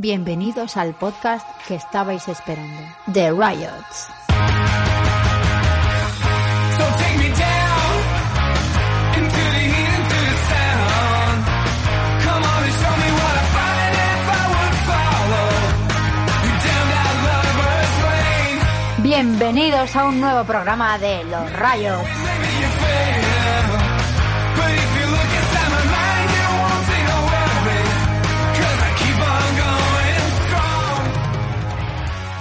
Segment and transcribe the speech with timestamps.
[0.00, 2.80] Bienvenidos al podcast que estabais esperando,
[3.12, 4.06] The Riots.
[6.76, 8.04] So take me down
[9.16, 10.38] into the heat, into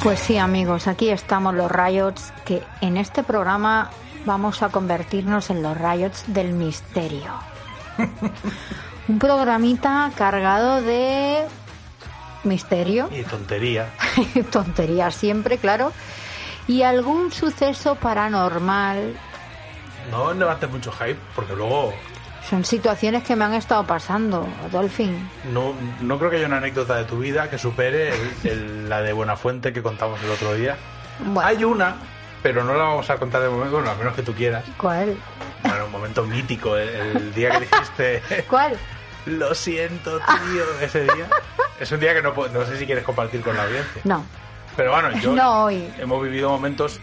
[0.08, 3.92] Pues sí, amigos, aquí estamos los Riots, que en este programa
[4.26, 7.34] vamos a convertirnos en los Riots del misterio.
[9.10, 11.46] Un programita cargado de
[12.46, 13.90] misterio, Y tontería.
[14.50, 15.92] tonterías siempre, claro,
[16.70, 19.14] y algún suceso paranormal.
[20.10, 21.94] No levantes mucho hype, porque luego
[22.50, 25.30] Son situaciones que me han estado pasando, Dolphin.
[25.52, 29.02] no, no creo que haya una anécdota de tu vida que supere el- el- la
[29.02, 30.78] de Buenafuente que contamos el otro día.
[31.20, 31.96] Bueno, Hay una,
[32.42, 34.64] pero no la vamos a contar de momento, bueno, a menos que tú quieras.
[34.78, 35.18] ¿cuál?
[35.64, 36.88] Bueno, un momento mítico, el,
[37.18, 38.78] el día que dijiste, ¿Cuál?
[39.26, 41.28] lo siento, tío, ese día.
[41.82, 44.02] Es un día que no, no sé si quieres compartir con la audiencia.
[44.06, 44.24] No,
[44.78, 45.86] Pero bueno, yo no hoy.
[46.00, 47.00] hemos vivido momentos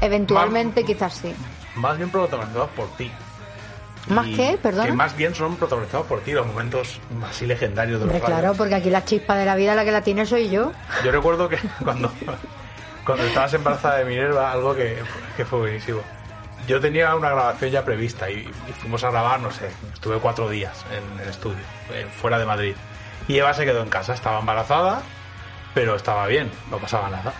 [0.00, 1.34] Eventualmente quizás sí.
[1.74, 3.10] más bien protagonizados por ti.
[4.08, 4.58] ¿Más qué?
[4.62, 4.86] ¿Perdona?
[4.86, 8.56] Que más bien son protagonizados por ti, los momentos así legendarios de los claro, radios.
[8.56, 10.72] porque aquí la chispa de la vida la que la tiene soy yo.
[11.04, 12.12] Yo recuerdo que cuando,
[13.06, 14.98] cuando estabas embarazada de Minerva, algo que,
[15.36, 16.00] que fue buenísimo.
[16.66, 20.48] Yo tenía una grabación ya prevista y, y fuimos a grabar, no sé, estuve cuatro
[20.48, 21.58] días en el estudio,
[21.90, 22.74] eh, fuera de Madrid.
[23.28, 25.02] Y Eva se quedó en casa, estaba embarazada,
[25.74, 27.32] pero estaba bien, no pasaba nada.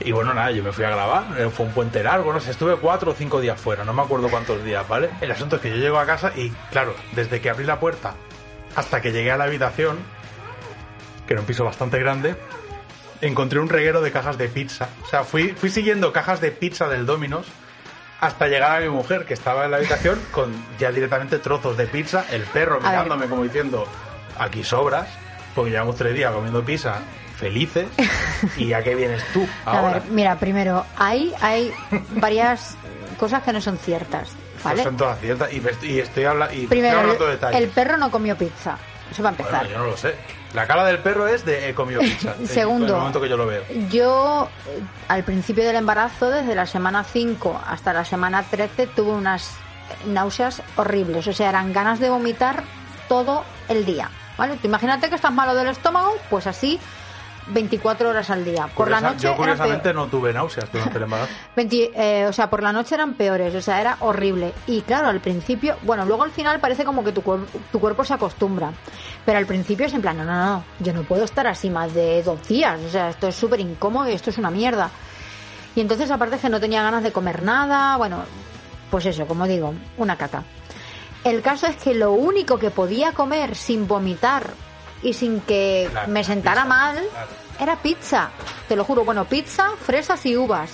[0.00, 2.50] Y bueno, nada, yo me fui a grabar, eh, fue un puente largo, no sé,
[2.50, 5.10] estuve cuatro o cinco días fuera, no me acuerdo cuántos días, ¿vale?
[5.20, 8.14] El asunto es que yo llego a casa y, claro, desde que abrí la puerta
[8.74, 9.98] hasta que llegué a la habitación,
[11.26, 12.34] que era un piso bastante grande,
[13.20, 14.88] encontré un reguero de cajas de pizza.
[15.04, 17.46] O sea, fui, fui siguiendo cajas de pizza del Domino's
[18.20, 21.86] hasta llegar a mi mujer, que estaba en la habitación, con ya directamente trozos de
[21.86, 23.86] pizza, el perro mirándome como diciendo,
[24.38, 25.08] aquí sobras,
[25.54, 27.00] porque llevamos tres días comiendo pizza
[27.42, 27.86] felices,
[28.56, 29.92] y a qué vienes tú A ahora.
[29.94, 31.72] ver, mira, primero, hay, hay
[32.16, 32.76] varias
[33.18, 34.82] cosas que no son ciertas, Pues ¿vale?
[34.84, 37.60] son todas ciertas, y, estoy, y estoy, habla- y estoy Primero, hablando de el, detalles.
[37.62, 38.78] el perro no comió pizza.
[39.10, 39.52] Eso va a empezar.
[39.64, 40.14] Bueno, yo no lo sé.
[40.54, 42.34] La cara del perro es de he comido pizza.
[42.38, 42.86] en Segundo.
[42.94, 43.62] el momento que yo lo veo.
[43.90, 49.10] Yo, eh, al principio del embarazo, desde la semana 5 hasta la semana 13, tuve
[49.10, 49.50] unas
[50.06, 51.26] náuseas horribles.
[51.26, 52.62] O sea, eran ganas de vomitar
[53.08, 54.08] todo el día.
[54.38, 54.56] ¿Vale?
[54.56, 56.80] Tú imagínate que estás malo del estómago, pues así
[57.48, 58.68] 24 horas al día.
[58.74, 59.24] Por la noche.
[59.24, 61.32] yo curiosamente no tuve náuseas durante el embarazo.
[61.56, 64.52] 20, eh, o sea, por la noche eran peores, o sea, era horrible.
[64.66, 67.22] Y claro, al principio, bueno, luego al final parece como que tu,
[67.70, 68.72] tu cuerpo se acostumbra.
[69.24, 71.94] Pero al principio es en plan, no, no, no, yo no puedo estar así más
[71.94, 74.90] de dos días, o sea, esto es súper incómodo y esto es una mierda.
[75.74, 78.24] Y entonces, aparte es que no tenía ganas de comer nada, bueno,
[78.90, 80.42] pues eso, como digo, una caca.
[81.24, 84.50] El caso es que lo único que podía comer sin vomitar
[85.02, 87.28] y sin que Claro, me sentara pizza, mal claro.
[87.60, 88.30] era pizza.
[88.68, 90.70] Te lo juro, bueno, pizza, fresas y uvas.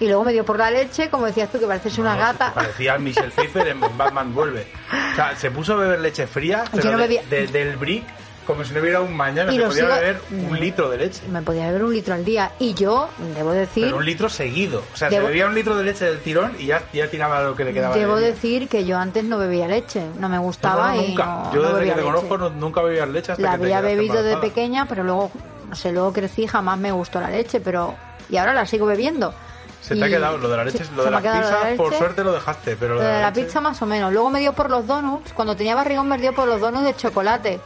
[0.00, 2.52] Y luego me dio por la leche, como decías tú, que pareces una No, gata.
[2.52, 4.66] Parecía Michelle Pfeiffer en Batman Vuelve.
[5.12, 8.04] O sea, se puso a beber leche fría, pero no de- bebía- de- del brick,
[8.46, 9.52] como si no hubiera un mañana.
[9.52, 11.22] Y lo podía sigo- beber un litro de leche.
[11.28, 12.52] Me podía beber un litro al día.
[12.58, 14.82] Y yo, debo decir, Pero un litro seguido.
[14.92, 17.42] O sea, Debo- se bebía un litro de leche del tirón y ya, ya tiraba
[17.42, 17.94] lo que le quedaba.
[17.96, 20.04] debo de decir que yo antes no bebía leche.
[20.18, 21.24] No me gustaba no, no, y nunca.
[21.24, 22.14] no, Yo desde bebía que te leche.
[22.16, 25.30] conozco no- nunca bebías leche hasta La que había bebido de pequeña, pero luego,
[25.68, 27.94] no sé, luego crecí, jamás me gustó la leche, pero...
[28.30, 29.34] Y ahora la sigo bebiendo.
[29.82, 31.76] Se te ha quedado lo de la leche, se- lo de me las pizzas, la
[31.76, 34.14] por suerte lo dejaste, pero Lo de la leche- pizza más o menos.
[34.14, 35.32] Luego me dio por los donuts.
[35.34, 37.60] Cuando tenía barrigón me dio por los donuts de chocolate.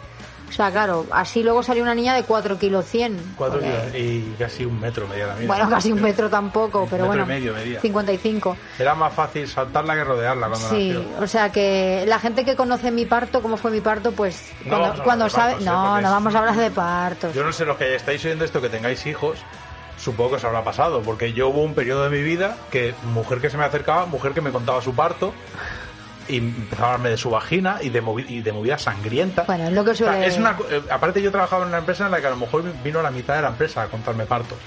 [0.48, 3.34] O sea, claro, así luego salió una niña de 4 kilos 100.
[3.36, 5.46] Cuatro porque- kilos y casi un metro medía la mía.
[5.46, 7.22] Bueno, casi un metro tampoco, pero metro bueno.
[7.24, 7.80] y medio medía.
[7.80, 8.56] 55.
[8.78, 11.22] Era más fácil saltarla que rodearla cuando Sí, nació.
[11.22, 14.78] o sea que la gente que conoce mi parto, cómo fue mi parto, pues No
[15.04, 15.52] cuando, sabe...
[15.52, 15.70] partos, ¿eh?
[15.70, 17.34] no, no vamos a hablar de partos.
[17.34, 19.38] Yo no sé los que estáis oyendo esto que tengáis hijos,
[19.98, 23.40] supongo que os habrá pasado, porque yo hubo un periodo de mi vida que mujer
[23.40, 25.34] que se me acercaba, mujer que me contaba su parto
[26.28, 29.46] y empezaba a hablarme de su vagina y de, movi- y de movidas sangrientas.
[29.46, 30.26] Bueno, es lo que O sea, suele...
[30.26, 32.36] es una, co- eh, aparte yo trabajaba en una empresa en la que a lo
[32.36, 34.58] mejor vino la mitad de la empresa a contarme partos.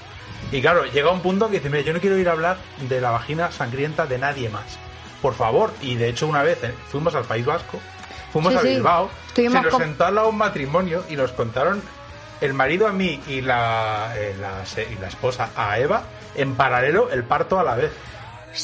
[0.50, 2.56] Y claro, llega un punto que dice, mira, yo no quiero ir a hablar
[2.88, 4.78] de la vagina sangrienta de nadie más.
[5.22, 5.72] Por favor.
[5.80, 7.78] Y de hecho una vez eh, fuimos al País Vasco,
[8.32, 8.68] fuimos Sí, a sí.
[8.68, 11.80] Bilbao, Estuvimos se nos sentó lado un matrimonio y nos contaron
[12.40, 16.02] el marido a mí y la, eh, la y la esposa a Eva
[16.34, 17.92] en paralelo el parto a la vez.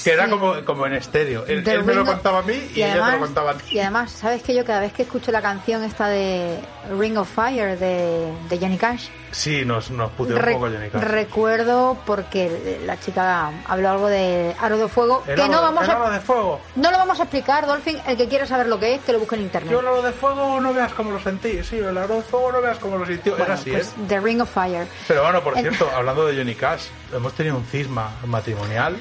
[0.05, 1.45] Que era como, como en estéreo.
[1.47, 3.65] Él, él me lo contaba a mí y, ella te lo contaba a ti.
[3.77, 6.59] y además, ¿sabes que yo cada vez que escucho la canción esta de
[6.99, 11.03] Ring of Fire de, de Johnny Cash, Sí, nos, nos puteó un poco Johnny Cash.
[11.03, 15.85] recuerdo porque la chica habló algo de Aro de Fuego, El que aro- no vamos
[15.85, 16.61] el a aro de fuego.
[16.77, 19.19] no lo vamos a explicar, Dolphin, el que quiera saber lo que es, que lo
[19.19, 19.71] busque en internet.
[19.71, 21.63] Yo el aro de fuego no veas cómo lo sentí.
[21.63, 23.33] Sí, el aro de fuego no veas cómo lo sintió.
[23.33, 23.93] Bueno, Era así, pues, ¿eh?
[24.09, 24.87] The Ring of Fire.
[25.07, 28.97] Pero bueno, por El- cierto, hablando de Johnny Cash, hemos tenido un cisma matrimonial.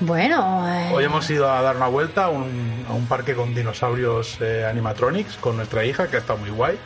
[0.00, 3.52] Bueno, eh, Hoy hemos ido a dar una vuelta a un, a un parque con
[3.52, 6.78] dinosaurios eh, animatronics con nuestra hija, que ha estado muy guay,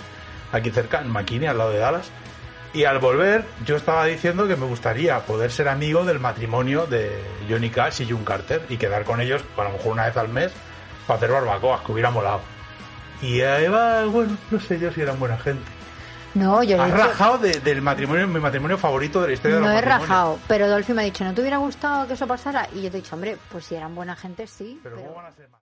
[0.50, 2.11] aquí cerca, en McKinney, al lado de Dallas.
[2.73, 7.23] Y al volver, yo estaba diciendo que me gustaría poder ser amigo del matrimonio de
[7.50, 10.29] Johnny Cash y June Carter y quedar con ellos, a lo mejor una vez al
[10.29, 10.53] mes,
[11.06, 12.41] para hacer barbacoas, que hubiera molado.
[13.20, 15.81] Y a Eva, bueno, no sé yo si eran buena gente.
[16.34, 19.56] No, yo le he dicho- rajado de- del matrimonio, mi matrimonio favorito de la historia
[19.56, 22.26] de no he rajado, pero Dolphin me ha dicho, ¿no te hubiera gustado que eso
[22.26, 22.69] pasara?
[22.75, 24.79] Y yo te he dicho, hombre, pues si eran buena gente, sí.
[24.82, 25.61] Pero pero- ¿cómo van a ser más?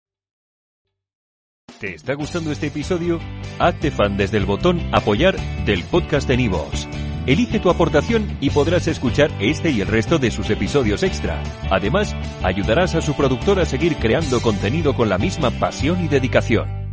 [1.80, 3.20] ¿Te está gustando este episodio?
[3.60, 5.36] Hazte fan desde el botón Apoyar
[5.66, 6.88] del podcast de Nivos.
[7.26, 11.42] Elige tu aportación y podrás escuchar este y el resto de sus episodios extra.
[11.72, 16.85] Además, ayudarás a su productor a seguir creando contenido con la misma pasión y dedicación.